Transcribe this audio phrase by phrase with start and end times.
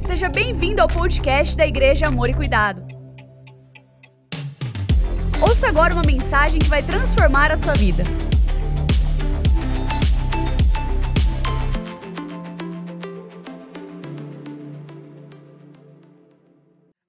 [0.00, 2.82] Seja bem-vindo ao podcast da Igreja Amor e Cuidado.
[5.40, 8.02] Ouça agora uma mensagem que vai transformar a sua vida.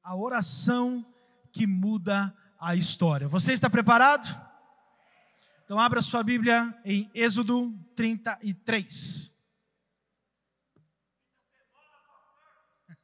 [0.04, 1.06] A oração
[1.52, 3.28] que muda a história.
[3.28, 4.28] Você está preparado?
[5.64, 9.39] Então abra sua Bíblia em Êxodo 33.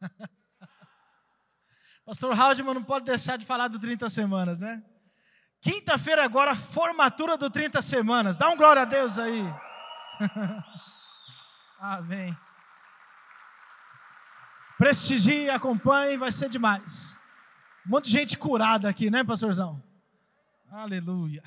[2.06, 4.84] Pastor Haldman não pode deixar de falar do 30 semanas, né?
[5.62, 8.38] Quinta-feira agora, formatura do 30 semanas.
[8.38, 9.42] Dá um glória a Deus aí.
[11.80, 12.38] Amém.
[14.78, 17.18] Prestigie, acompanhe, vai ser demais.
[17.88, 19.82] Um monte de gente curada aqui, né, pastorzão?
[20.72, 21.44] Aleluia.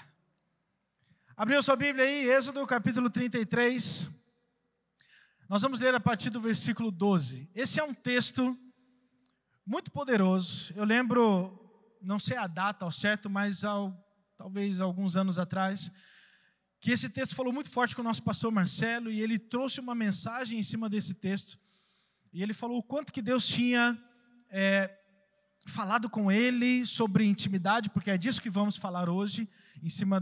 [1.37, 4.18] Abriu sua Bíblia aí, Êxodo capítulo 33.
[5.48, 7.48] Nós vamos ler a partir do versículo 12.
[7.55, 8.55] Esse é um texto
[9.64, 10.75] muito poderoso.
[10.77, 11.59] Eu lembro,
[12.03, 13.97] não sei a data ao certo, mas ao,
[14.36, 15.91] talvez alguns anos atrás,
[16.78, 19.95] que esse texto falou muito forte com o nosso pastor Marcelo e ele trouxe uma
[19.95, 21.58] mensagem em cima desse texto.
[22.30, 23.98] E ele falou o quanto que Deus tinha
[24.51, 24.95] é,
[25.67, 29.48] falado com ele sobre intimidade, porque é disso que vamos falar hoje,
[29.83, 30.20] em cima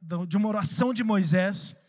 [0.00, 1.87] de uma oração de Moisés.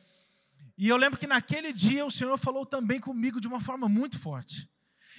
[0.79, 4.17] E eu lembro que naquele dia o Senhor falou também comigo de uma forma muito
[4.17, 4.65] forte.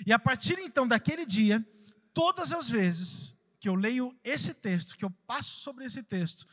[0.07, 1.63] E a partir então daquele dia,
[2.15, 6.47] todas as vezes que eu leio esse texto, que eu passo sobre esse texto,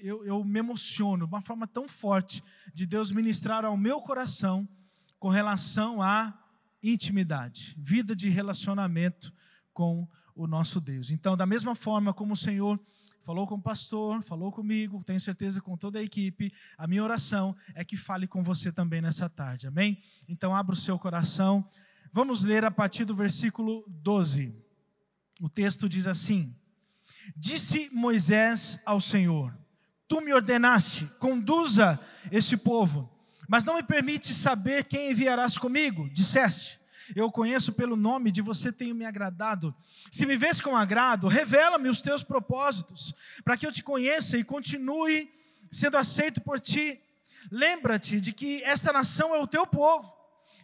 [0.00, 4.66] eu, eu me emociono de uma forma tão forte de Deus ministrar ao meu coração
[5.18, 6.32] com relação à
[6.82, 9.30] intimidade, vida de relacionamento
[9.74, 11.10] com o nosso Deus.
[11.10, 12.80] Então, da mesma forma como o Senhor
[13.22, 17.54] falou com o pastor, falou comigo, tenho certeza com toda a equipe, a minha oração
[17.74, 20.02] é que fale com você também nessa tarde, amém?
[20.28, 21.66] Então, abra o seu coração.
[22.12, 24.54] Vamos ler a partir do versículo 12.
[25.40, 26.56] O texto diz assim:
[27.36, 29.56] Disse Moisés ao Senhor:
[30.08, 32.00] Tu me ordenaste, conduza
[32.32, 33.08] este povo,
[33.48, 36.10] mas não me permite saber quem enviarás comigo.
[36.10, 36.79] Disseste:
[37.14, 39.74] eu conheço pelo nome de você tenho me agradado.
[40.10, 44.44] Se me vês com agrado, revela-me os teus propósitos, para que eu te conheça e
[44.44, 45.30] continue
[45.70, 47.00] sendo aceito por ti.
[47.50, 50.14] Lembra-te de que esta nação é o teu povo.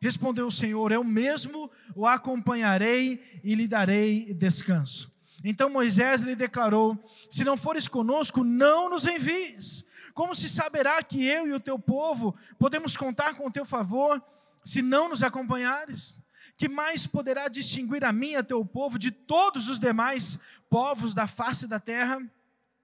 [0.00, 5.14] Respondeu o Senhor: Eu mesmo o acompanharei e lhe darei descanso.
[5.44, 6.98] Então Moisés lhe declarou:
[7.30, 9.84] Se não fores conosco, não nos envies.
[10.12, 14.22] Como se saberá que eu e o teu povo podemos contar com o teu favor,
[14.64, 16.22] se não nos acompanhares?
[16.56, 20.38] Que mais poderá distinguir a mim, a teu povo, de todos os demais
[20.70, 22.18] povos da face da terra?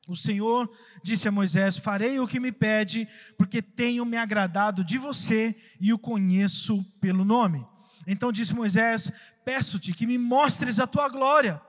[0.09, 0.71] O Senhor
[1.03, 5.93] disse a Moisés: Farei o que me pede, porque tenho me agradado de você e
[5.93, 7.65] o conheço pelo nome.
[8.07, 9.13] Então disse Moisés:
[9.45, 11.61] Peço-te que me mostres a tua glória.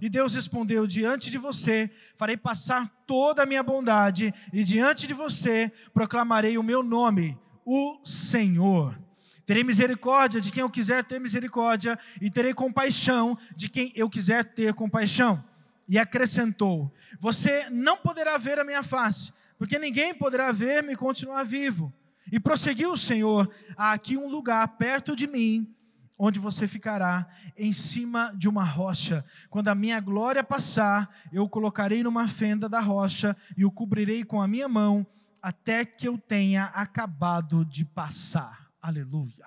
[0.00, 5.12] E Deus respondeu: Diante de você farei passar toda a minha bondade, e diante de
[5.12, 9.01] você proclamarei o meu nome, o Senhor.
[9.44, 14.44] Terei misericórdia de quem eu quiser ter misericórdia, e terei compaixão de quem eu quiser
[14.44, 15.42] ter compaixão.
[15.88, 21.92] E acrescentou: Você não poderá ver a minha face, porque ninguém poderá ver-me continuar vivo.
[22.30, 25.74] E prosseguiu o Senhor: Há aqui um lugar perto de mim,
[26.16, 27.26] onde você ficará
[27.56, 29.24] em cima de uma rocha.
[29.50, 34.22] Quando a minha glória passar, eu o colocarei numa fenda da rocha e o cobrirei
[34.22, 35.04] com a minha mão,
[35.42, 38.61] até que eu tenha acabado de passar.
[38.82, 39.46] Aleluia.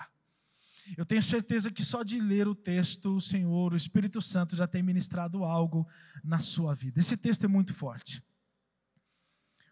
[0.95, 4.65] Eu tenho certeza que só de ler o texto, o Senhor, o Espírito Santo já
[4.65, 5.85] tem ministrado algo
[6.23, 7.01] na sua vida.
[7.01, 8.23] Esse texto é muito forte.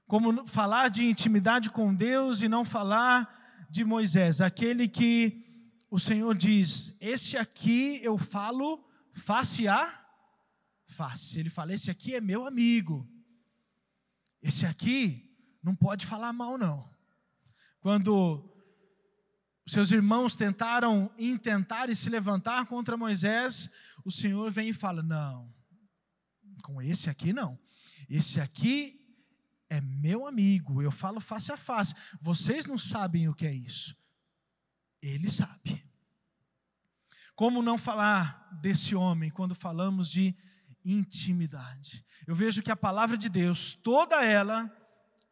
[0.06, 5.46] Como falar de intimidade com Deus e não falar de Moisés, aquele que
[5.90, 9.88] o Senhor diz: Esse aqui eu falo face a
[10.88, 11.40] face.
[11.40, 13.10] Ele fala: Esse aqui é meu amigo.
[14.42, 16.92] Esse aqui não pode falar mal, não.
[17.80, 18.53] Quando
[19.66, 23.70] seus irmãos tentaram intentar e se levantar contra Moisés,
[24.04, 25.54] o Senhor vem e fala: Não,
[26.62, 27.58] com esse aqui não.
[28.10, 29.00] Esse aqui
[29.70, 31.96] é meu amigo, eu falo face a face.
[32.20, 33.96] Vocês não sabem o que é isso.
[35.02, 35.84] Ele sabe.
[37.36, 40.36] Como não falar desse homem quando falamos de
[40.84, 42.06] intimidade?
[42.28, 44.72] Eu vejo que a palavra de Deus, toda ela,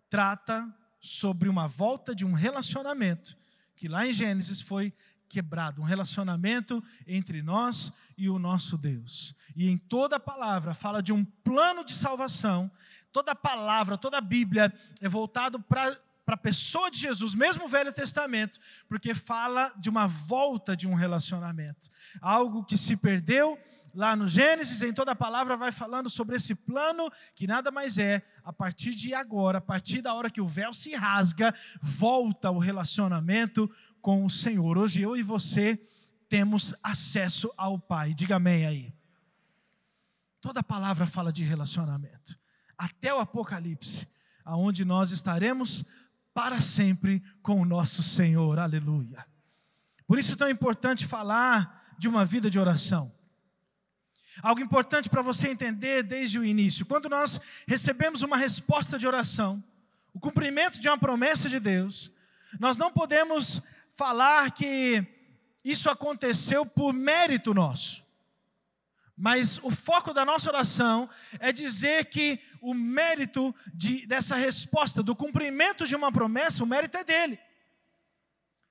[0.10, 3.38] trata sobre uma volta de um relacionamento
[3.82, 4.94] que lá em Gênesis foi
[5.28, 9.34] quebrado, um relacionamento entre nós e o nosso Deus.
[9.56, 12.72] E em toda a palavra fala de um plano de salvação.
[13.12, 17.66] Toda a palavra, toda a Bíblia é voltado para para a pessoa de Jesus, mesmo
[17.66, 21.90] o Velho Testamento, porque fala de uma volta de um relacionamento,
[22.22, 23.60] algo que se perdeu
[23.94, 27.98] lá no Gênesis, em toda a palavra vai falando sobre esse plano que nada mais
[27.98, 32.52] é, a partir de agora, a partir da hora que o véu se rasga, volta
[32.52, 33.70] o relacionamento
[34.02, 34.78] com o Senhor.
[34.78, 35.80] Hoje eu e você
[36.28, 38.14] temos acesso ao Pai.
[38.14, 38.94] Diga amém aí.
[40.40, 42.38] Toda a palavra fala de relacionamento,
[42.78, 44.08] até o Apocalipse,
[44.44, 45.86] aonde nós estaremos
[46.34, 48.58] para sempre com o nosso Senhor.
[48.58, 49.26] Aleluia.
[50.08, 53.14] Por isso é tão importante falar de uma vida de oração.
[54.42, 56.86] Algo importante para você entender desde o início.
[56.86, 59.64] Quando nós recebemos uma resposta de oração,
[60.14, 62.12] o cumprimento de uma promessa de Deus,
[62.60, 63.62] nós não podemos
[63.92, 65.06] falar que
[65.64, 68.02] isso aconteceu por mérito nosso.
[69.16, 71.08] Mas o foco da nossa oração
[71.40, 76.98] é dizer que o mérito de, dessa resposta, do cumprimento de uma promessa, o mérito
[76.98, 77.40] é dele.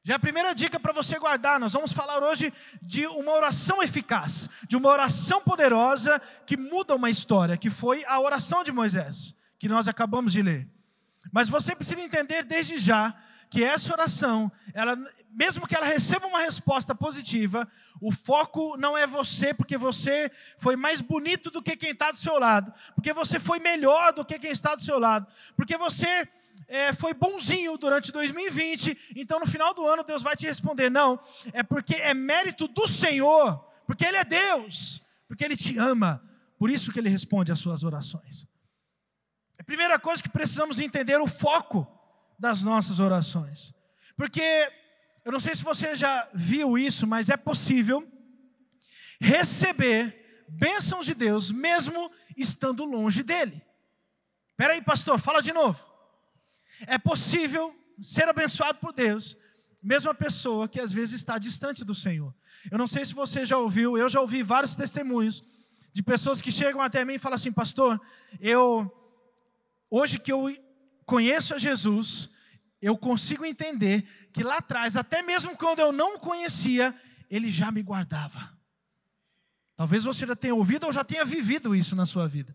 [0.02, 4.49] Já a primeira dica para você guardar, nós vamos falar hoje de uma oração eficaz,
[4.67, 9.69] de uma oração poderosa que muda uma história, que foi a oração de Moisés, que
[9.69, 10.67] nós acabamos de ler.
[11.31, 13.14] Mas você precisa entender desde já
[13.50, 14.97] que essa oração, ela,
[15.29, 17.69] mesmo que ela receba uma resposta positiva,
[18.00, 22.17] o foco não é você, porque você foi mais bonito do que quem está do
[22.17, 25.26] seu lado, porque você foi melhor do que quem está do seu lado,
[25.56, 26.26] porque você
[26.69, 31.19] é, foi bonzinho durante 2020, então no final do ano Deus vai te responder: não,
[31.53, 36.23] é porque é mérito do Senhor, porque Ele é Deus, porque Ele te ama,
[36.59, 38.47] por isso que Ele responde às suas orações.
[39.59, 41.87] É a primeira coisa que precisamos entender o foco
[42.39, 43.75] das nossas orações,
[44.17, 44.41] porque
[45.25, 48.06] eu não sei se você já viu isso, mas é possível
[49.21, 53.63] receber bênçãos de Deus mesmo estando longe dele.
[54.51, 55.90] Espera aí, pastor, fala de novo.
[56.87, 59.37] É possível ser abençoado por Deus,
[59.82, 62.35] mesmo a pessoa que às vezes está distante do Senhor.
[62.71, 65.44] Eu não sei se você já ouviu, eu já ouvi vários testemunhos
[65.93, 68.00] de pessoas que chegam até mim e falam assim, pastor,
[68.41, 68.91] eu
[69.91, 70.55] hoje que eu
[71.05, 72.31] conheço a Jesus,
[72.81, 76.94] eu consigo entender que lá atrás, até mesmo quando eu não o conhecia,
[77.29, 78.56] ele já me guardava.
[79.75, 82.55] Talvez você já tenha ouvido ou já tenha vivido isso na sua vida.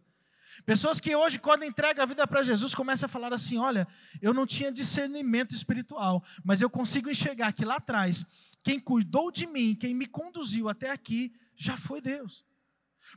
[0.63, 3.87] Pessoas que hoje, quando entregam a vida para Jesus, começam a falar assim: olha,
[4.21, 8.25] eu não tinha discernimento espiritual, mas eu consigo enxergar que lá atrás,
[8.63, 12.43] quem cuidou de mim, quem me conduziu até aqui, já foi Deus.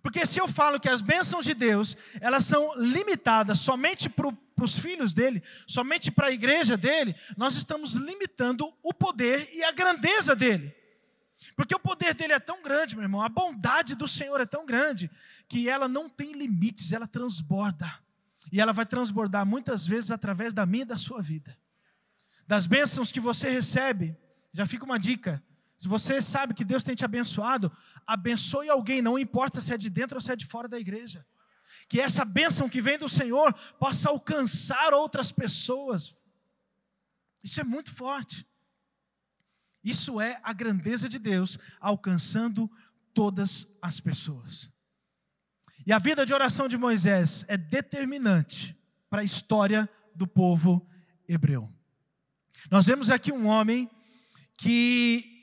[0.03, 4.29] Porque se eu falo que as bênçãos de Deus, elas são limitadas somente para
[4.61, 9.73] os filhos dele, somente para a igreja dele, nós estamos limitando o poder e a
[9.73, 10.78] grandeza dele.
[11.55, 14.67] Porque o poder dele é tão grande, meu irmão, a bondade do Senhor é tão
[14.67, 15.11] grande,
[15.49, 17.93] que ela não tem limites, ela transborda.
[18.51, 21.57] E ela vai transbordar muitas vezes através da minha e da sua vida.
[22.47, 24.17] Das bênçãos que você recebe,
[24.53, 25.43] já fica uma dica.
[25.77, 27.71] Se você sabe que Deus tem te abençoado,
[28.07, 31.25] abençoe alguém, não importa se é de dentro ou se é de fora da igreja.
[31.89, 36.17] Que essa bênção que vem do Senhor possa alcançar outras pessoas.
[37.45, 38.47] Isso é muito forte.
[39.89, 42.71] Isso é a grandeza de Deus alcançando
[43.15, 44.71] todas as pessoas.
[45.87, 50.87] E a vida de oração de Moisés é determinante para a história do povo
[51.27, 51.73] hebreu.
[52.71, 53.91] Nós vemos aqui um homem
[54.59, 55.39] que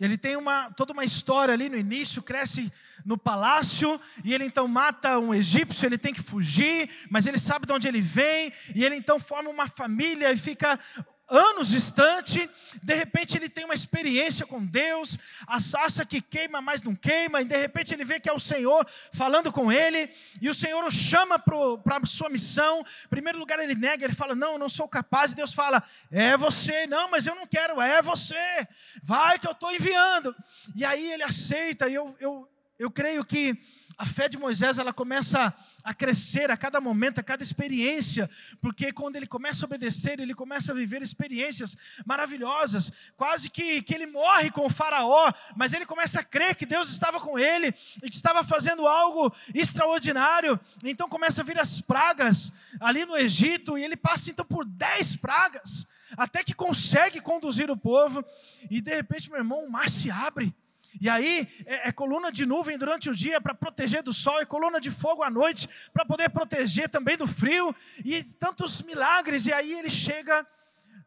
[0.00, 2.72] ele tem uma, toda uma história ali no início, cresce
[3.04, 7.66] no palácio, e ele então mata um egípcio, ele tem que fugir, mas ele sabe
[7.66, 10.80] de onde ele vem, e ele então forma uma família e fica
[11.28, 12.48] anos distante,
[12.82, 17.40] de repente ele tem uma experiência com Deus, a sarça que queima, mas não queima,
[17.40, 20.08] e de repente ele vê que é o Senhor falando com ele,
[20.40, 22.84] e o Senhor o chama para a sua missão.
[23.04, 25.82] Em primeiro lugar ele nega, ele fala: Não, eu não sou capaz, e Deus fala:
[26.10, 28.68] É você, não, mas eu não quero, é você,
[29.02, 30.34] vai que eu estou enviando.
[30.74, 33.58] E aí ele aceita, e eu, eu, eu creio que
[33.98, 35.54] a fé de Moisés ela começa a
[35.86, 38.28] a crescer a cada momento, a cada experiência,
[38.60, 43.94] porque quando ele começa a obedecer, ele começa a viver experiências maravilhosas, quase que, que
[43.94, 47.72] ele morre com o Faraó, mas ele começa a crer que Deus estava com ele
[48.02, 53.78] e que estava fazendo algo extraordinário, então começa a vir as pragas ali no Egito,
[53.78, 58.24] e ele passa então por dez pragas, até que consegue conduzir o povo,
[58.68, 60.52] e de repente, meu irmão, o mar se abre.
[61.00, 64.46] E aí é, é coluna de nuvem durante o dia para proteger do sol, e
[64.46, 67.74] coluna de fogo à noite para poder proteger também do frio,
[68.04, 69.46] e tantos milagres.
[69.46, 70.46] E aí ele chega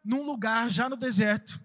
[0.03, 1.59] num lugar já no deserto,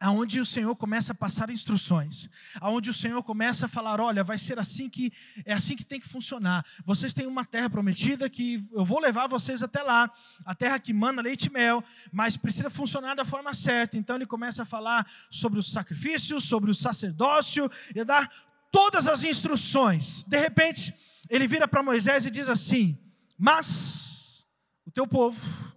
[0.00, 4.38] aonde o Senhor começa a passar instruções, aonde o Senhor começa a falar, olha, vai
[4.38, 5.12] ser assim que
[5.44, 6.64] é assim que tem que funcionar.
[6.82, 10.10] Vocês têm uma terra prometida que eu vou levar vocês até lá,
[10.46, 13.98] a terra que manda leite e mel, mas precisa funcionar da forma certa.
[13.98, 18.32] Então ele começa a falar sobre os sacrifícios, sobre o sacerdócio e dar
[18.72, 20.24] todas as instruções.
[20.24, 20.94] De repente,
[21.28, 22.98] ele vira para Moisés e diz assim:
[23.36, 24.46] "Mas
[24.86, 25.76] o teu povo,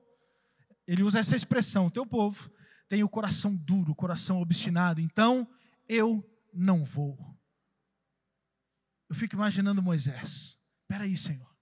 [0.88, 2.53] ele usa essa expressão, o teu povo
[2.94, 5.52] tem o coração duro, o coração obstinado, então
[5.90, 6.24] eu
[6.54, 7.18] não vou.
[9.10, 10.60] Eu fico imaginando Moisés.
[10.84, 11.58] Espera aí, Senhor.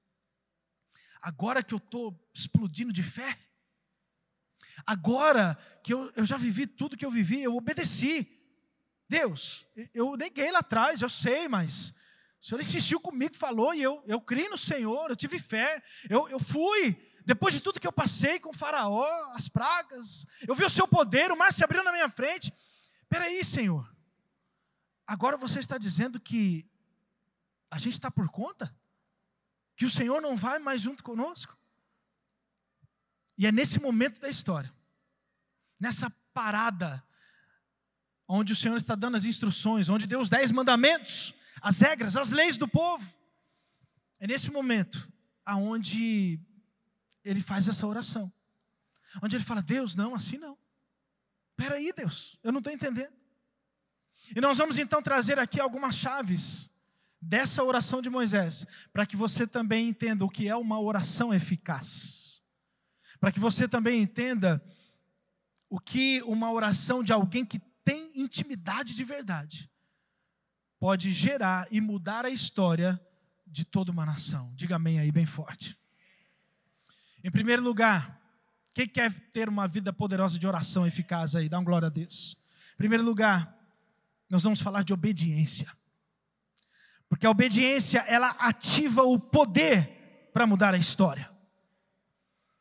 [1.21, 3.39] Agora que eu estou explodindo de fé,
[4.85, 8.27] agora que eu, eu já vivi tudo que eu vivi, eu obedeci.
[9.07, 11.91] Deus, eu neguei lá atrás, eu sei, mas
[12.41, 16.27] o Senhor insistiu comigo, falou, e eu, eu criei no Senhor, eu tive fé, eu,
[16.27, 16.91] eu fui,
[17.25, 20.87] depois de tudo que eu passei com o Faraó, as pragas, eu vi o seu
[20.87, 22.53] poder, o mar se abriu na minha frente.
[23.07, 23.89] Peraí, Senhor,
[25.05, 26.69] agora você está dizendo que
[27.69, 28.75] a gente está por conta?
[29.75, 31.57] Que o Senhor não vai mais junto conosco?
[33.37, 34.71] E é nesse momento da história,
[35.79, 37.03] nessa parada,
[38.27, 42.31] onde o Senhor está dando as instruções, onde deu os dez mandamentos, as regras, as
[42.31, 43.13] leis do povo.
[44.19, 45.11] É nesse momento
[45.45, 46.39] aonde
[47.23, 48.31] ele faz essa oração.
[49.21, 50.57] Onde ele fala: Deus, não, assim não.
[51.51, 53.13] Espera aí, Deus, eu não estou entendendo.
[54.35, 56.69] E nós vamos então trazer aqui algumas chaves
[57.21, 62.41] dessa oração de Moisés, para que você também entenda o que é uma oração eficaz.
[63.19, 64.63] Para que você também entenda
[65.69, 69.69] o que uma oração de alguém que tem intimidade de verdade
[70.79, 72.99] pode gerar e mudar a história
[73.45, 74.51] de toda uma nação.
[74.55, 75.77] Diga amém aí bem forte.
[77.23, 78.19] Em primeiro lugar,
[78.73, 81.49] quem quer ter uma vida poderosa de oração eficaz aí?
[81.49, 82.37] Dá um glória a Deus.
[82.73, 83.55] Em primeiro lugar,
[84.29, 85.71] nós vamos falar de obediência.
[87.09, 91.29] Porque a obediência, ela ativa o poder para mudar a história.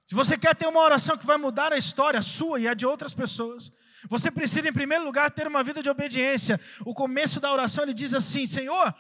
[0.04, 2.84] Se você quer ter uma oração que vai mudar a história sua e a de
[2.84, 3.70] outras pessoas,
[4.08, 6.60] você precisa, em primeiro lugar, ter uma vida de obediência.
[6.84, 8.92] O começo da oração ele diz assim: Senhor,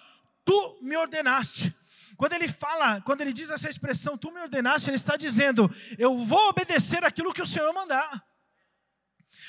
[0.44, 1.74] tu me ordenaste.
[2.20, 6.18] Quando ele fala, quando ele diz essa expressão, tu me ordenaste, ele está dizendo, eu
[6.18, 8.22] vou obedecer aquilo que o Senhor mandar.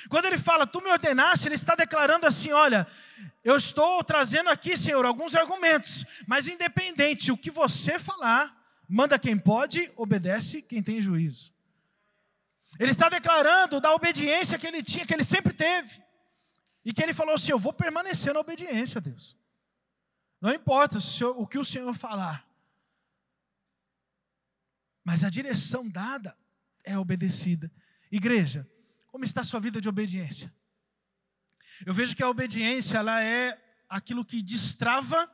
[0.07, 2.87] Quando ele fala, tu me ordenaste, ele está declarando assim: olha,
[3.43, 9.37] eu estou trazendo aqui, Senhor, alguns argumentos, mas independente, o que você falar, manda quem
[9.37, 11.53] pode, obedece quem tem juízo.
[12.79, 16.01] Ele está declarando da obediência que ele tinha, que ele sempre teve,
[16.85, 19.35] e que ele falou assim: eu vou permanecer na obediência, Deus.
[20.39, 20.99] Não importa
[21.35, 22.49] o que o Senhor falar,
[25.03, 26.37] mas a direção dada
[26.83, 27.71] é obedecida.
[28.11, 28.69] Igreja,
[29.07, 30.53] como está a sua vida de obediência?
[31.85, 35.29] Eu vejo que a obediência ela é aquilo que destrava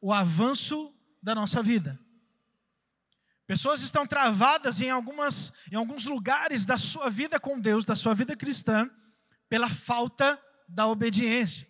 [0.00, 1.98] o avanço da nossa vida.
[3.46, 8.14] Pessoas estão travadas em, algumas, em alguns lugares da sua vida com Deus, da sua
[8.14, 8.88] vida cristã,
[9.48, 11.68] pela falta da obediência.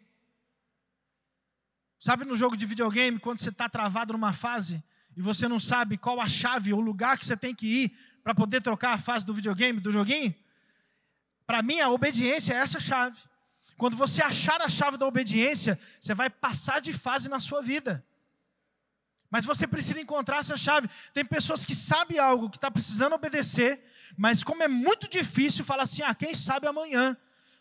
[1.99, 4.83] Sabe no jogo de videogame, quando você está travado numa fase,
[5.21, 8.35] e você não sabe qual a chave ou lugar que você tem que ir para
[8.35, 10.35] poder trocar a fase do videogame, do joguinho,
[11.47, 13.19] para mim a obediência é essa chave.
[13.77, 18.03] Quando você achar a chave da obediência, você vai passar de fase na sua vida.
[19.31, 20.89] Mas você precisa encontrar essa chave.
[21.12, 23.79] Tem pessoas que sabem algo que está precisando obedecer,
[24.17, 27.15] mas como é muito difícil, fala assim: ah, quem sabe amanhã.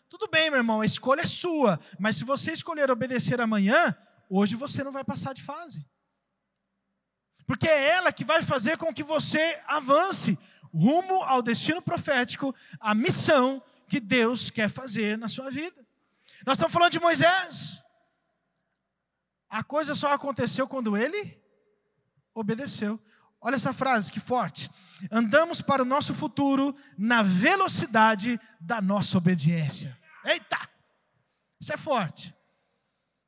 [0.08, 3.94] Tudo bem, meu irmão, a escolha é sua, mas se você escolher obedecer amanhã,
[4.30, 5.84] hoje você não vai passar de fase
[7.50, 10.38] porque é ela que vai fazer com que você avance
[10.72, 15.84] rumo ao destino profético, a missão que Deus quer fazer na sua vida.
[16.46, 17.82] Nós estamos falando de Moisés.
[19.48, 21.42] A coisa só aconteceu quando ele
[22.32, 23.00] obedeceu.
[23.40, 24.70] Olha essa frase que forte.
[25.10, 29.98] Andamos para o nosso futuro na velocidade da nossa obediência.
[30.24, 30.56] Eita!
[31.60, 32.32] Isso é forte.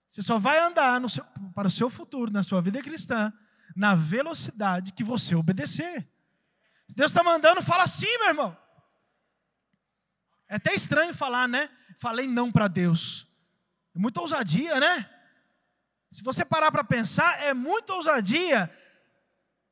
[0.06, 1.24] Você só vai andar seu,
[1.56, 3.32] para o seu futuro, na sua vida cristã,
[3.76, 6.08] na velocidade que você obedecer.
[6.88, 8.56] Se Deus está mandando, fala sim, meu irmão.
[10.48, 11.70] É até estranho falar, né?
[11.96, 13.26] Falei não para Deus.
[13.94, 15.08] É muita ousadia, né?
[16.10, 18.70] Se você parar para pensar, é muita ousadia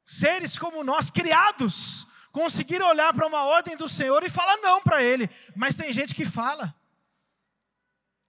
[0.07, 5.03] seres como nós, criados, conseguir olhar para uma ordem do Senhor e falar não para
[5.03, 5.29] Ele.
[5.55, 6.75] Mas tem gente que fala.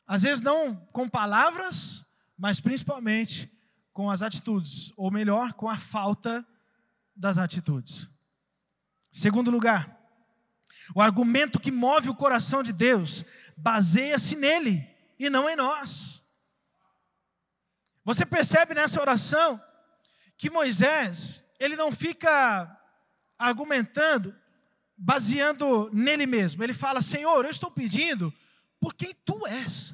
[0.05, 2.05] Às vezes não com palavras,
[2.37, 3.49] mas principalmente
[3.93, 6.45] com as atitudes, ou melhor, com a falta
[7.15, 8.09] das atitudes.
[9.11, 9.99] Segundo lugar,
[10.95, 13.25] o argumento que move o coração de Deus
[13.57, 14.87] baseia-se nele
[15.19, 16.23] e não em nós.
[18.03, 19.61] Você percebe nessa oração
[20.37, 22.79] que Moisés, ele não fica
[23.37, 24.35] argumentando,
[24.97, 26.63] baseando nele mesmo.
[26.63, 28.33] Ele fala: Senhor, eu estou pedindo
[28.79, 29.93] por quem tu és.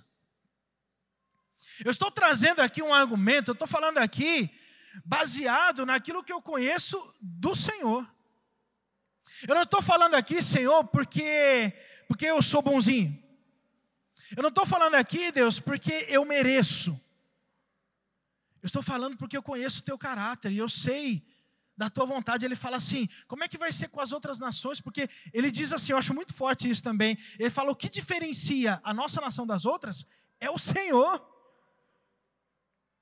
[1.83, 4.49] Eu estou trazendo aqui um argumento, eu estou falando aqui
[5.05, 8.07] baseado naquilo que eu conheço do Senhor.
[9.47, 11.73] Eu não estou falando aqui, Senhor, porque,
[12.07, 13.23] porque eu sou bonzinho.
[14.35, 16.91] Eu não estou falando aqui, Deus, porque eu mereço.
[18.61, 21.25] Eu estou falando porque eu conheço o teu caráter e eu sei
[21.77, 22.43] da tua vontade.
[22.43, 24.81] Ele fala assim: como é que vai ser com as outras nações?
[24.81, 27.17] Porque ele diz assim, eu acho muito forte isso também.
[27.37, 30.05] Ele fala: o que diferencia a nossa nação das outras
[30.39, 31.36] é o Senhor.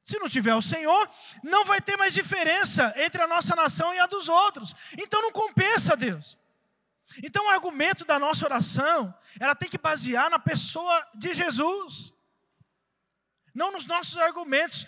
[0.05, 1.09] Se não tiver o Senhor,
[1.41, 4.75] não vai ter mais diferença entre a nossa nação e a dos outros.
[4.99, 6.37] Então não compensa, Deus.
[7.23, 12.13] Então o argumento da nossa oração, ela tem que basear na pessoa de Jesus.
[13.51, 14.85] Não nos nossos argumentos.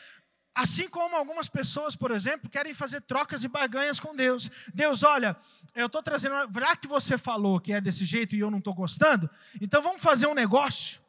[0.53, 4.51] Assim como algumas pessoas, por exemplo, querem fazer trocas e barganhas com Deus.
[4.71, 5.35] Deus, olha,
[5.73, 8.73] eu estou trazendo, já que você falou que é desse jeito e eu não estou
[8.75, 9.27] gostando,
[9.59, 11.01] então vamos fazer um negócio.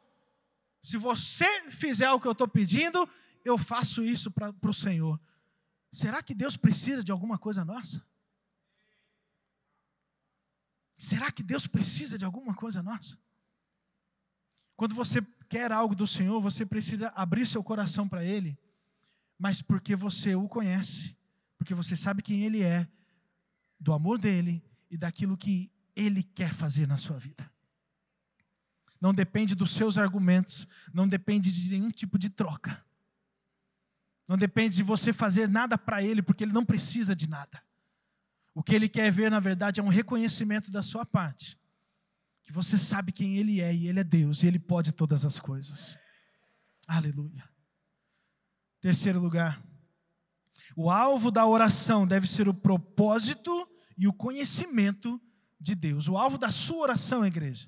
[0.81, 3.07] Se você fizer o que eu estou pedindo,
[3.43, 5.19] eu faço isso para o Senhor.
[5.91, 8.05] Será que Deus precisa de alguma coisa nossa?
[10.95, 13.17] Será que Deus precisa de alguma coisa nossa?
[14.75, 18.57] Quando você quer algo do Senhor, você precisa abrir seu coração para Ele,
[19.37, 21.17] mas porque você o conhece,
[21.57, 22.87] porque você sabe quem Ele é,
[23.79, 27.49] do amor dele e daquilo que Ele quer fazer na sua vida.
[29.01, 32.85] Não depende dos seus argumentos, não depende de nenhum tipo de troca.
[34.29, 37.63] Não depende de você fazer nada para Ele, porque Ele não precisa de nada.
[38.53, 41.59] O que Ele quer ver, na verdade, é um reconhecimento da sua parte.
[42.43, 45.39] Que você sabe quem Ele é, e Ele é Deus, e Ele pode todas as
[45.39, 45.97] coisas.
[46.87, 47.49] Aleluia.
[48.79, 49.59] Terceiro lugar.
[50.75, 53.67] O alvo da oração deve ser o propósito
[53.97, 55.19] e o conhecimento
[55.59, 56.07] de Deus.
[56.07, 57.67] O alvo da sua oração, igreja,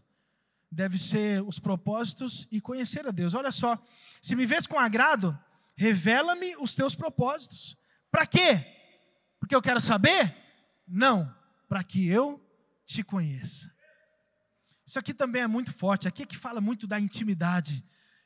[0.72, 3.34] deve ser os propósitos e conhecer a Deus.
[3.34, 3.84] Olha só,
[4.22, 5.36] se me vês com agrado,
[5.76, 7.78] Revela-me os teus propósitos.
[8.12, 8.66] Para quê?
[9.40, 10.36] Porque eu quero saber?
[10.88, 11.34] Não,
[11.68, 12.40] para que eu
[12.86, 13.74] te conheça.
[14.86, 16.08] Isso aqui também é muito forte.
[16.08, 17.84] Aqui é que fala muito da intimidade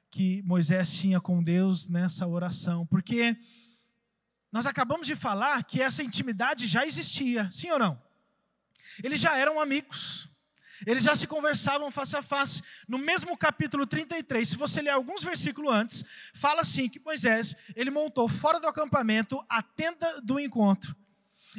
[0.09, 3.37] que Moisés tinha com Deus nessa oração, porque
[4.51, 8.01] nós acabamos de falar que essa intimidade já existia, sim ou não?
[9.03, 10.29] Eles já eram amigos.
[10.85, 12.63] Eles já se conversavam face a face.
[12.87, 17.91] No mesmo capítulo 33, se você ler alguns versículos antes, fala assim que Moisés, ele
[17.91, 20.95] montou fora do acampamento a tenda do encontro.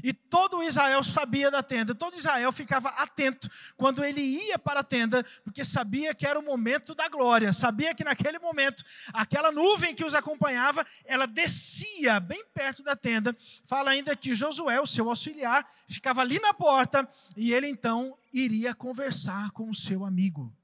[0.03, 4.85] E todo Israel sabia da tenda, todo Israel ficava atento quando ele ia para a
[4.85, 9.95] tenda, porque sabia que era o momento da glória, sabia que naquele momento, aquela nuvem
[9.95, 13.37] que os acompanhava, ela descia bem perto da tenda.
[13.65, 18.75] Fala ainda que Josué, o seu auxiliar, ficava ali na porta e ele então iria
[18.75, 20.55] conversar com o seu amigo.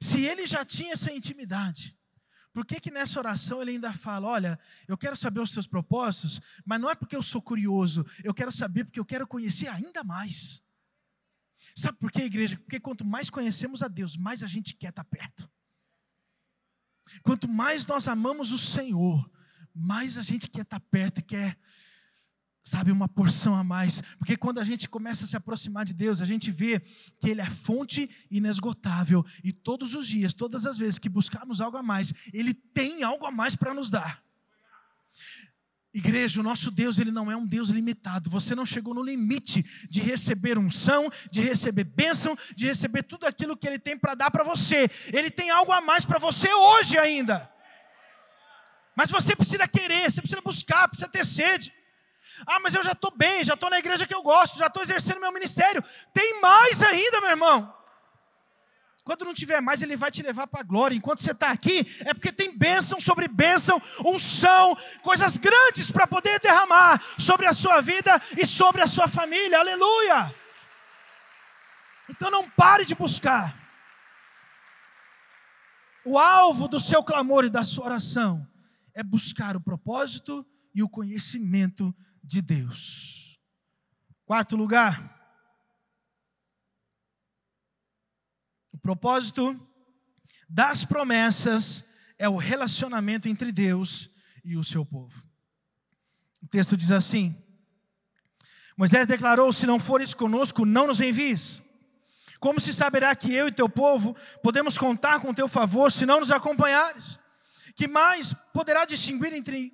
[0.00, 1.96] Se ele já tinha essa intimidade,
[2.52, 6.40] por que, que nessa oração ele ainda fala: Olha, eu quero saber os teus propósitos,
[6.64, 10.04] mas não é porque eu sou curioso, eu quero saber porque eu quero conhecer ainda
[10.04, 10.62] mais.
[11.74, 12.58] Sabe por quê, igreja?
[12.58, 15.50] Porque quanto mais conhecemos a Deus, mais a gente quer estar perto.
[17.22, 19.30] Quanto mais nós amamos o Senhor,
[19.74, 21.58] mais a gente quer estar perto e quer
[22.62, 24.00] sabe, uma porção a mais.
[24.18, 26.80] Porque quando a gente começa a se aproximar de Deus, a gente vê
[27.20, 29.24] que Ele é fonte inesgotável.
[29.42, 33.26] E todos os dias, todas as vezes que buscarmos algo a mais, Ele tem algo
[33.26, 34.22] a mais para nos dar.
[35.94, 38.30] Igreja, o nosso Deus, ele não é um Deus limitado.
[38.30, 43.54] Você não chegou no limite de receber unção, de receber bênção, de receber tudo aquilo
[43.54, 44.88] que ele tem para dar para você.
[45.12, 47.50] Ele tem algo a mais para você hoje ainda.
[48.96, 51.70] Mas você precisa querer, você precisa buscar, precisa ter sede.
[52.46, 54.82] Ah, mas eu já estou bem, já estou na igreja que eu gosto, já estou
[54.82, 55.82] exercendo meu ministério.
[56.12, 57.74] Tem mais ainda, meu irmão.
[59.04, 60.94] Quando não tiver mais, Ele vai te levar para a glória.
[60.94, 66.38] Enquanto você está aqui, é porque tem bênção sobre bênção, unção, coisas grandes para poder
[66.38, 69.58] derramar sobre a sua vida e sobre a sua família.
[69.58, 70.32] Aleluia!
[72.08, 73.52] Então não pare de buscar.
[76.04, 78.46] O alvo do seu clamor e da sua oração
[78.94, 83.38] é buscar o propósito e o conhecimento de Deus.
[84.24, 85.20] Quarto lugar,
[88.72, 89.58] o propósito
[90.48, 91.84] das promessas
[92.18, 94.10] é o relacionamento entre Deus
[94.44, 95.22] e o seu povo.
[96.42, 97.36] O texto diz assim:
[98.76, 101.60] Moisés declarou: Se não fores conosco, não nos envies.
[102.38, 106.20] Como se saberá que eu e teu povo podemos contar com teu favor se não
[106.20, 107.20] nos acompanhares?
[107.76, 109.72] Que mais poderá distinguir entre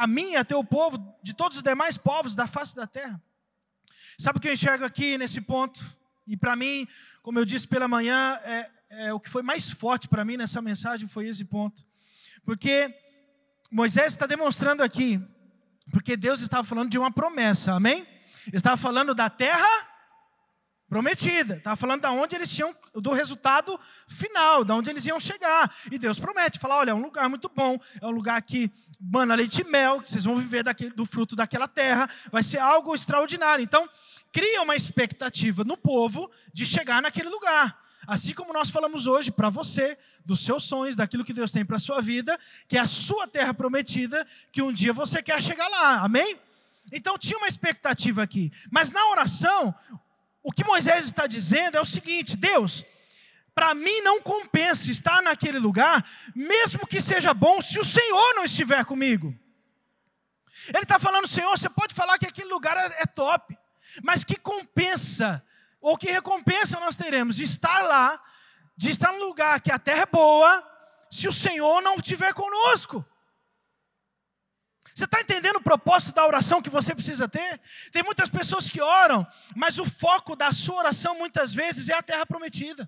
[0.00, 3.22] a mim a teu povo de todos os demais povos da face da terra?
[4.18, 5.78] Sabe o que eu enxergo aqui nesse ponto?
[6.26, 6.88] E para mim,
[7.22, 10.62] como eu disse pela manhã, é, é, o que foi mais forte para mim nessa
[10.62, 11.84] mensagem foi esse ponto.
[12.46, 12.94] Porque
[13.70, 15.20] Moisés está demonstrando aqui,
[15.92, 18.06] porque Deus estava falando de uma promessa, amém?
[18.54, 19.68] Estava falando da terra
[20.88, 25.72] prometida, estava falando da onde eles tinham, do resultado final, da onde eles iam chegar.
[25.90, 29.34] E Deus promete, fala: olha, é um lugar muito bom, é um lugar que mana
[29.34, 32.94] leite e mel, que vocês vão viver daquele, do fruto daquela terra, vai ser algo
[32.94, 33.62] extraordinário.
[33.62, 33.88] Então,
[34.32, 37.78] cria uma expectativa no povo de chegar naquele lugar.
[38.06, 41.76] Assim como nós falamos hoje para você, dos seus sonhos, daquilo que Deus tem para
[41.76, 45.68] a sua vida, que é a sua terra prometida, que um dia você quer chegar
[45.68, 46.00] lá.
[46.00, 46.38] Amém?
[46.92, 48.50] Então tinha uma expectativa aqui.
[48.70, 49.74] Mas na oração,
[50.42, 52.84] o que Moisés está dizendo é o seguinte: Deus,
[53.54, 58.44] para mim não compensa estar naquele lugar, mesmo que seja bom, se o Senhor não
[58.44, 59.34] estiver comigo.
[60.68, 63.56] Ele está falando, Senhor, você pode falar que aquele lugar é, é top,
[64.02, 65.44] mas que compensa,
[65.80, 68.20] ou que recompensa nós teremos de estar lá,
[68.76, 70.66] de estar num lugar que a terra é boa,
[71.10, 73.04] se o Senhor não estiver conosco.
[75.00, 77.58] Você está entendendo o propósito da oração que você precisa ter?
[77.90, 82.02] Tem muitas pessoas que oram, mas o foco da sua oração muitas vezes é a
[82.02, 82.86] terra prometida.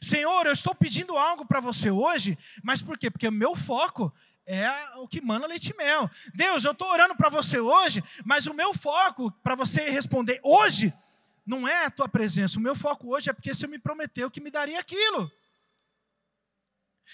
[0.00, 3.10] Senhor, eu estou pedindo algo para você hoje, mas por quê?
[3.10, 4.10] Porque o meu foco
[4.46, 6.10] é o que manda leite e mel.
[6.32, 10.90] Deus, eu estou orando para você hoje, mas o meu foco para você responder hoje
[11.44, 12.58] não é a tua presença.
[12.58, 15.30] O meu foco hoje é porque você me prometeu que me daria aquilo.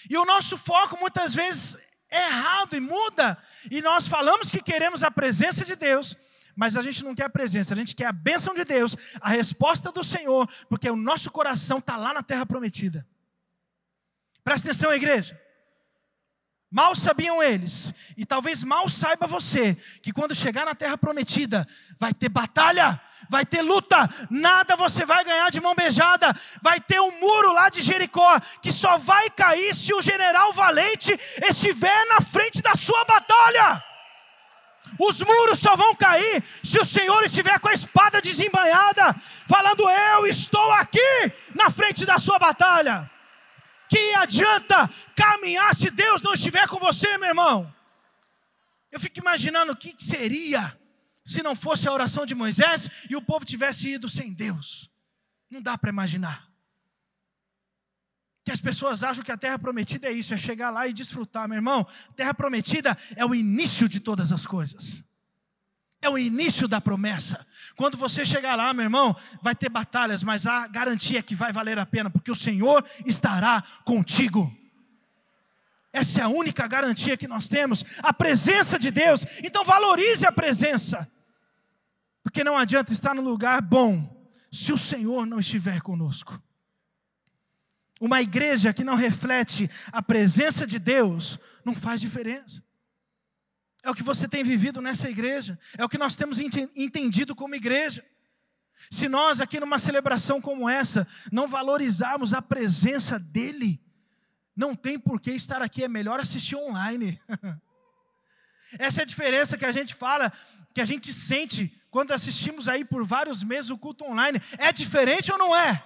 [0.09, 3.37] E o nosso foco muitas vezes errado e muda.
[3.69, 6.17] E nós falamos que queremos a presença de Deus,
[6.55, 9.29] mas a gente não quer a presença, a gente quer a bênção de Deus, a
[9.29, 13.07] resposta do Senhor, porque o nosso coração está lá na terra prometida.
[14.43, 15.39] Presta atenção, igreja.
[16.71, 22.13] Mal sabiam eles, e talvez mal saiba você, que quando chegar na terra prometida, vai
[22.13, 27.19] ter batalha, vai ter luta, nada você vai ganhar de mão beijada, vai ter um
[27.19, 31.11] muro lá de Jericó, que só vai cair se o general valente
[31.49, 33.83] estiver na frente da sua batalha.
[34.99, 39.15] Os muros só vão cair se o Senhor estiver com a espada desembanhada,
[39.47, 43.09] falando: Eu estou aqui na frente da sua batalha.
[43.89, 47.73] Que adianta caminhar se Deus não estiver com você, meu irmão?
[48.91, 50.77] Eu fico imaginando o que seria
[51.25, 54.91] se não fosse a oração de Moisés e o povo tivesse ido sem Deus.
[55.49, 56.47] Não dá para imaginar.
[58.43, 61.47] Que as pessoas acham que a terra prometida é isso, é chegar lá e desfrutar,
[61.47, 61.85] meu irmão.
[62.15, 65.03] Terra prometida é o início de todas as coisas.
[66.01, 67.45] É o início da promessa.
[67.75, 71.51] Quando você chegar lá, meu irmão, vai ter batalhas, mas a garantia é que vai
[71.51, 74.55] valer a pena, porque o Senhor estará contigo.
[75.91, 79.25] Essa é a única garantia que nós temos, a presença de Deus.
[79.43, 81.09] Então valorize a presença.
[82.23, 86.41] Porque não adianta estar no lugar bom se o Senhor não estiver conosco.
[87.99, 92.63] Uma igreja que não reflete a presença de Deus não faz diferença.
[93.83, 95.57] É o que você tem vivido nessa igreja.
[95.77, 98.03] É o que nós temos entendido como igreja.
[98.89, 103.81] Se nós, aqui numa celebração como essa, não valorizarmos a presença dEle,
[104.55, 107.19] não tem por que estar aqui, é melhor assistir online.
[108.77, 110.31] Essa é a diferença que a gente fala,
[110.73, 114.39] que a gente sente quando assistimos aí por vários meses o culto online.
[114.57, 115.83] É diferente ou não é?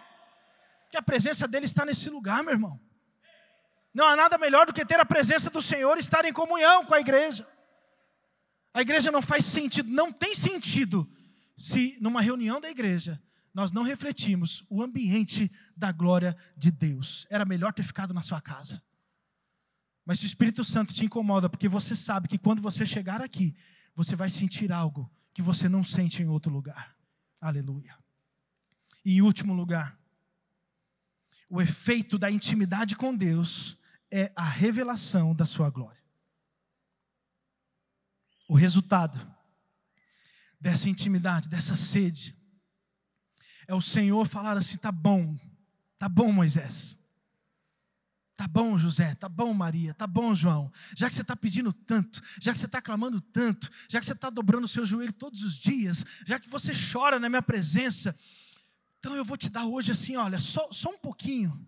[0.89, 2.79] Que a presença dele está nesse lugar, meu irmão.
[3.93, 6.85] Não há nada melhor do que ter a presença do Senhor e estar em comunhão
[6.85, 7.47] com a igreja.
[8.73, 11.09] A igreja não faz sentido, não tem sentido,
[11.55, 13.21] se numa reunião da igreja
[13.53, 17.27] nós não refletimos o ambiente da glória de Deus.
[17.29, 18.81] Era melhor ter ficado na sua casa.
[20.05, 23.55] Mas o Espírito Santo te incomoda, porque você sabe que quando você chegar aqui,
[23.95, 26.95] você vai sentir algo que você não sente em outro lugar.
[27.39, 27.95] Aleluia.
[29.05, 29.97] E em último lugar,
[31.49, 33.77] o efeito da intimidade com Deus
[34.11, 36.02] é a revelação da sua glória.
[38.53, 39.19] O resultado
[40.61, 42.37] dessa intimidade, dessa sede,
[43.67, 45.35] é o Senhor falar assim: tá bom,
[45.97, 46.99] tá bom, Moisés.
[48.35, 50.71] Tá bom, José, tá bom, Maria, tá bom, João.
[50.95, 54.13] Já que você está pedindo tanto, já que você está clamando tanto, já que você
[54.13, 58.15] está dobrando o seu joelho todos os dias, já que você chora na minha presença,
[58.99, 61.59] então eu vou te dar hoje assim, olha, só, só um pouquinho.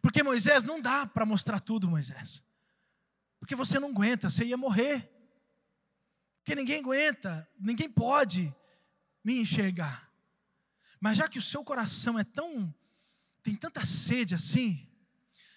[0.00, 2.44] Porque Moisés não dá para mostrar tudo, Moisés.
[3.40, 5.13] Porque você não aguenta, você ia morrer.
[6.44, 8.54] Porque ninguém aguenta, ninguém pode
[9.24, 10.12] me enxergar.
[11.00, 12.72] Mas já que o seu coração é tão
[13.42, 14.86] tem tanta sede assim,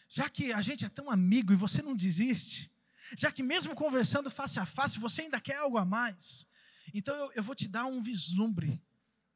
[0.09, 2.71] já que a gente é tão amigo e você não desiste,
[3.17, 6.47] já que mesmo conversando face a face você ainda quer algo a mais,
[6.93, 8.81] então eu, eu vou te dar um vislumbre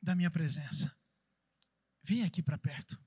[0.02, 0.94] da minha presença.
[2.02, 2.98] Vem aqui para perto.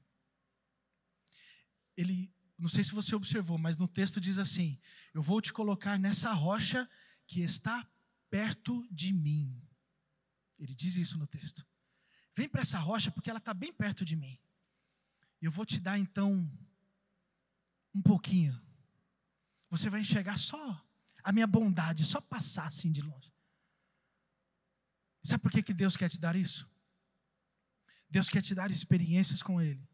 [1.97, 4.79] Ele, não sei se você observou, mas no texto diz assim:
[5.15, 6.89] Eu vou te colocar nessa rocha
[7.27, 7.87] que está
[8.35, 9.63] perto de mim.
[10.59, 11.65] Ele diz isso no texto.
[12.35, 14.37] Vem para essa rocha porque ela está bem perto de mim.
[15.41, 16.51] Eu vou te dar então
[17.95, 18.61] um pouquinho.
[19.69, 20.85] Você vai enxergar só
[21.23, 23.33] a minha bondade, só passar assim de longe.
[25.23, 26.69] Sabe por que, que Deus quer te dar isso?
[28.11, 29.89] Deus quer te dar experiências com Ele.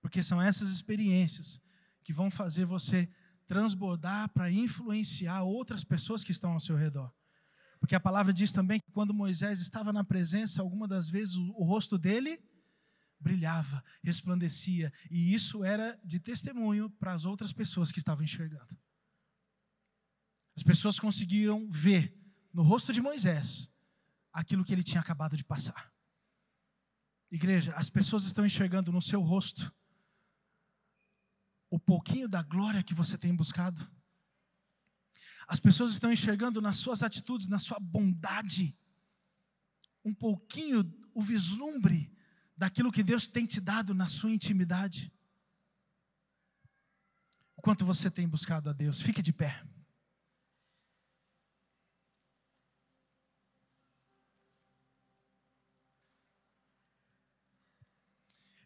[0.00, 1.60] Porque são essas experiências
[2.02, 3.12] que vão fazer você
[3.46, 7.12] transbordar para influenciar outras pessoas que estão ao seu redor.
[7.78, 11.64] Porque a palavra diz também que quando Moisés estava na presença, alguma das vezes o,
[11.64, 12.42] rosto dele
[13.20, 18.78] brilhava, resplandecia, e isso era de testemunho para as outras pessoas que estavam enxergando.
[20.56, 22.16] As pessoas conseguiram ver
[22.52, 23.68] no rosto de Moisés
[24.32, 25.92] aquilo que ele tinha acabado de passar.
[27.30, 29.72] Igreja, as pessoas estão enxergando no seu rosto
[31.70, 33.86] o pouquinho da glória que você tem buscado.
[35.48, 38.76] As pessoas estão enxergando nas suas atitudes, na sua bondade,
[40.04, 40.84] um pouquinho
[41.14, 42.12] o vislumbre
[42.54, 45.10] daquilo que Deus tem te dado na sua intimidade.
[47.56, 49.64] O quanto você tem buscado a Deus, fique de pé.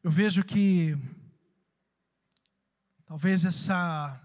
[0.03, 0.99] Eu vejo que
[3.07, 4.22] talvez essa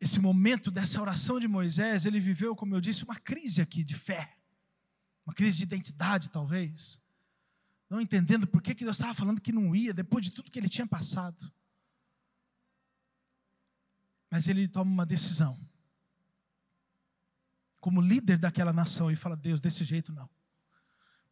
[0.00, 3.94] esse momento dessa oração de Moisés, ele viveu, como eu disse, uma crise aqui de
[3.94, 4.34] fé,
[5.26, 7.02] uma crise de identidade, talvez,
[7.88, 10.58] não entendendo por que, que Deus estava falando que não ia, depois de tudo que
[10.58, 11.52] ele tinha passado.
[14.30, 15.58] Mas ele toma uma decisão,
[17.78, 20.30] como líder daquela nação, e fala: Deus, desse jeito não.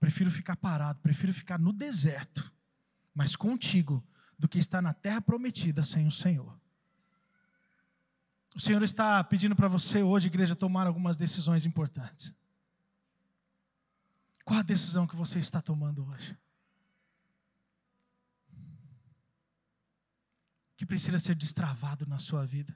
[0.00, 2.52] Prefiro ficar parado, prefiro ficar no deserto,
[3.14, 4.06] mas contigo,
[4.38, 6.58] do que estar na terra prometida sem o Senhor.
[8.54, 12.34] O Senhor está pedindo para você hoje, igreja, tomar algumas decisões importantes.
[14.44, 16.36] Qual a decisão que você está tomando hoje?
[20.76, 22.74] Que precisa ser destravado na sua vida?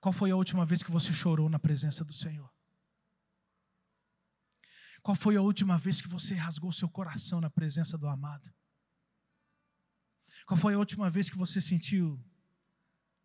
[0.00, 2.52] Qual foi a última vez que você chorou na presença do Senhor?
[5.02, 8.52] Qual foi a última vez que você rasgou seu coração na presença do amado?
[10.46, 12.22] Qual foi a última vez que você sentiu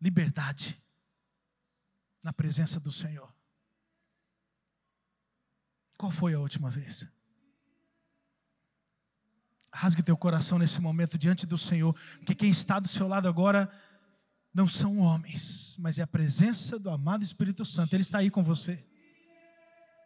[0.00, 0.82] liberdade
[2.26, 3.32] na presença do Senhor?
[5.96, 7.06] Qual foi a última vez?
[9.72, 13.70] Rasgue teu coração nesse momento diante do Senhor, porque quem está do seu lado agora
[14.52, 18.42] não são homens, mas é a presença do amado Espírito Santo, Ele está aí com
[18.42, 18.84] você.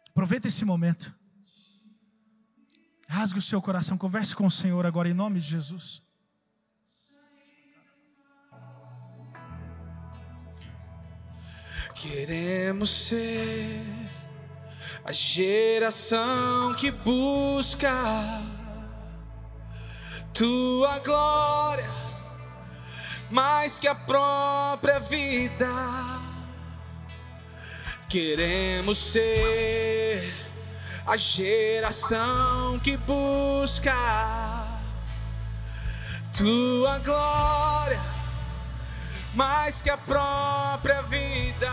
[0.09, 1.11] Aproveita esse momento.
[3.07, 6.03] Rasgue o seu coração, converse com o Senhor agora em nome de Jesus.
[12.01, 13.79] Queremos ser
[15.05, 17.93] a geração que busca
[20.33, 21.87] tua glória
[23.29, 25.69] mais que a própria vida.
[28.09, 30.33] Queremos ser
[31.05, 33.93] a geração que busca
[36.35, 38.10] tua glória
[39.33, 41.67] mais que a própria vida.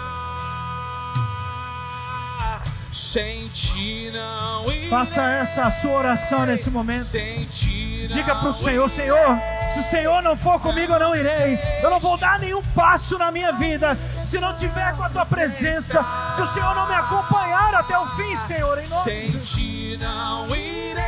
[2.93, 7.11] Sem ti não irei, Faça essa sua oração nesse momento.
[7.11, 9.39] Diga para o Senhor: Senhor,
[9.73, 11.59] se o Senhor não for comigo, eu não irei.
[11.83, 15.25] Eu não vou dar nenhum passo na minha vida se não tiver com a tua
[15.25, 16.05] presença.
[16.35, 19.99] Se o Senhor não me acompanhar até o fim, Senhor, em nome Sem de ti
[20.01, 21.01] não irei,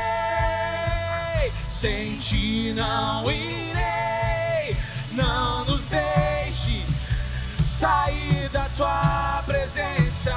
[1.69, 4.77] sem ti não irei.
[5.13, 6.10] Não nos deixe
[7.81, 10.35] sair da tua presença.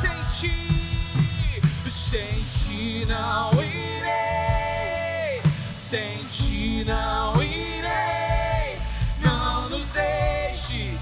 [0.00, 5.42] Sem ti, sem ti não irei,
[5.90, 8.78] sem ti não irei.
[9.18, 10.96] Não nos deixe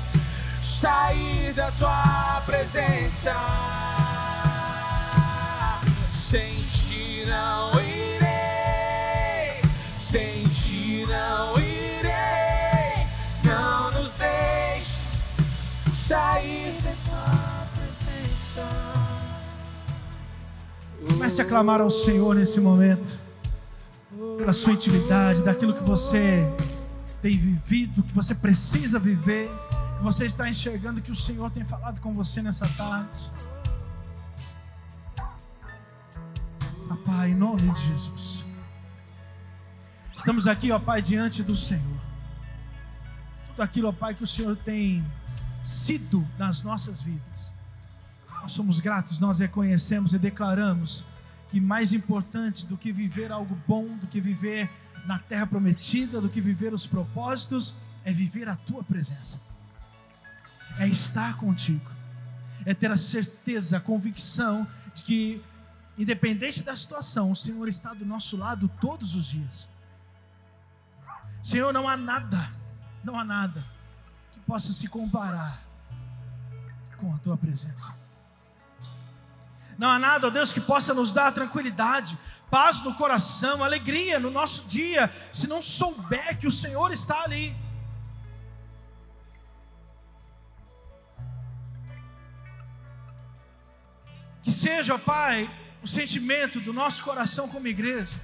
[0.63, 3.70] sair da tua presença.
[21.31, 23.21] Comece a clamar ao Senhor nesse momento.
[24.37, 26.45] pela sua intimidade, daquilo que você
[27.23, 29.49] tem vivido, que você precisa viver,
[29.97, 33.31] que você está enxergando que o Senhor tem falado com você nessa tarde.
[37.07, 38.45] Pai, em nome de Jesus.
[40.17, 42.01] Estamos aqui, ó Pai, diante do Senhor.
[43.47, 45.07] Tudo aquilo, ó Pai, que o Senhor tem
[45.63, 47.55] sido nas nossas vidas.
[48.43, 51.05] Nós somos gratos, nós reconhecemos e declaramos
[51.51, 54.71] que mais importante do que viver algo bom, do que viver
[55.07, 59.41] na terra prometida, do que viver os propósitos, é viver a tua presença,
[60.79, 61.91] é estar contigo,
[62.65, 65.43] é ter a certeza, a convicção de que,
[65.99, 69.69] independente da situação, o Senhor está do nosso lado todos os dias.
[71.43, 72.53] Senhor, não há nada,
[73.03, 73.65] não há nada
[74.33, 75.63] que possa se comparar
[76.97, 77.95] com a tua presença.
[79.81, 82.19] Não há nada, ó Deus, que possa nos dar tranquilidade,
[82.51, 87.57] paz no coração, alegria no nosso dia, se não souber que o Senhor está ali.
[94.43, 95.49] Que seja, ó Pai,
[95.83, 98.21] o sentimento do nosso coração como igreja.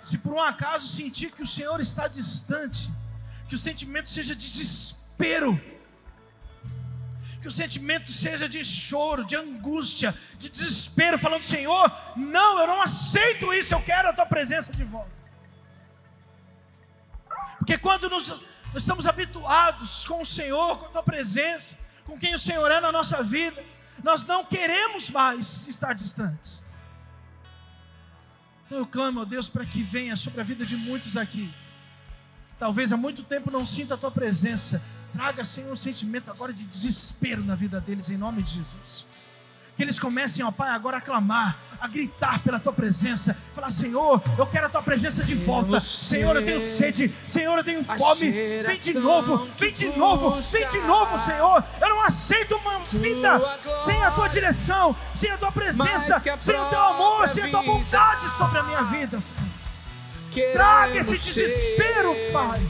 [0.00, 2.90] Se por um acaso sentir que o Senhor está distante,
[3.48, 5.56] que o sentimento seja de desespero,
[7.44, 12.80] que o sentimento seja de choro, de angústia, de desespero, falando: Senhor, não, eu não
[12.80, 15.10] aceito isso, eu quero a tua presença de volta.
[17.58, 21.76] Porque quando nos, nós estamos habituados com o Senhor, com a tua presença,
[22.06, 23.62] com quem o Senhor é na nossa vida,
[24.02, 26.64] nós não queremos mais estar distantes.
[28.64, 31.52] Então eu clamo a Deus para que venha sobre a vida de muitos aqui,
[32.58, 34.82] talvez há muito tempo não sinta a tua presença,
[35.14, 39.06] Traga, Senhor, um sentimento agora de desespero na vida deles, em nome de Jesus.
[39.76, 44.22] Que eles comecem, ó Pai, agora a clamar, a gritar pela tua presença, falar: Senhor,
[44.38, 45.80] eu quero a tua presença de volta.
[45.80, 47.12] Senhor, eu tenho sede.
[47.26, 48.30] Senhor, eu tenho fome.
[48.30, 51.64] Vem de novo, vem de novo, vem de novo, Senhor.
[51.80, 53.40] Eu não aceito uma vida
[53.84, 57.62] sem a tua direção, sem a tua presença, sem o teu amor, sem a tua
[57.62, 60.52] bondade sobre a minha vida, Senhor.
[60.52, 62.62] Traga esse desespero, Pai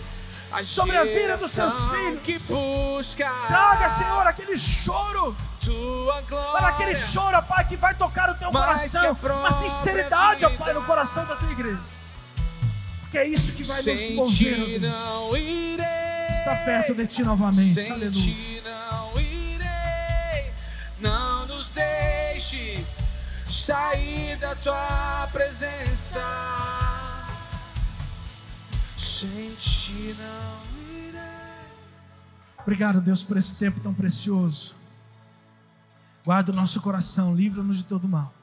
[0.63, 3.15] sobre a vida dos seus filhos.
[3.49, 5.37] Traga, Senhor, aquele choro.
[6.53, 9.17] Para aquele choro, Pai, que vai tocar o teu coração.
[9.41, 11.81] Uma sinceridade, ó Pai, no coração da tua igreja.
[13.01, 14.95] Porque é isso que vai nos mover, ó Deus.
[16.39, 17.91] Está perto de ti novamente.
[17.91, 18.63] Aleluia.
[21.01, 22.85] Não nos deixe
[23.49, 26.21] sair da tua presença.
[30.19, 30.65] Não.
[32.61, 34.75] Obrigado, Deus, por esse tempo tão precioso.
[36.25, 38.35] Guarda o nosso coração, livra-nos de todo mal.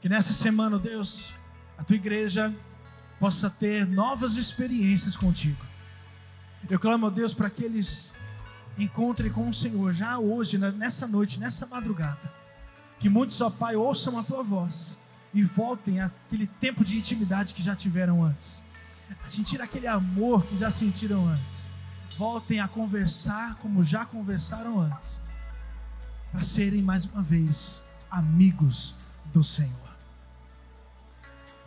[0.00, 1.34] Que nessa semana, Deus,
[1.76, 2.54] a tua igreja
[3.18, 5.64] possa ter novas experiências contigo.
[6.68, 8.16] Eu clamo a Deus para que eles
[8.78, 12.32] encontrem com o Senhor já hoje, nessa noite, nessa madrugada.
[12.98, 14.98] Que muitos, ó Pai, ouçam a tua voz
[15.34, 18.64] e voltem àquele tempo de intimidade que já tiveram antes
[19.26, 21.70] sentir aquele amor que já sentiram antes.
[22.18, 25.22] Voltem a conversar como já conversaram antes,
[26.32, 28.96] para serem mais uma vez amigos
[29.32, 29.86] do Senhor.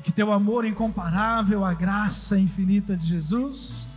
[0.04, 3.90] Que teu amor incomparável, a graça infinita de Jesus,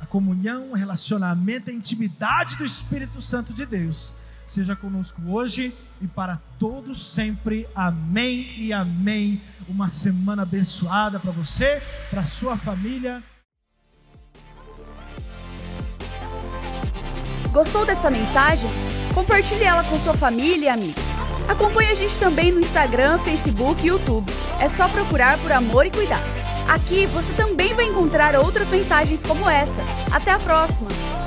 [0.00, 4.16] a comunhão, o relacionamento, a intimidade do Espírito Santo de Deus
[4.46, 7.66] seja conosco hoje e para todos sempre.
[7.74, 9.40] Amém e amém.
[9.68, 13.22] Uma semana abençoada para você, para sua família.
[17.52, 18.68] Gostou dessa mensagem?
[19.14, 21.02] Compartilhe ela com sua família e amigos.
[21.48, 24.30] Acompanhe a gente também no Instagram, Facebook e YouTube.
[24.60, 26.24] É só procurar por Amor e Cuidado.
[26.68, 29.82] Aqui você também vai encontrar outras mensagens como essa.
[30.12, 31.25] Até a próxima!